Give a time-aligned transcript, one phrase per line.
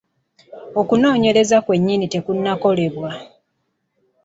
[0.79, 3.09] Okunoonyereza kwennyini tekunnakolebwa.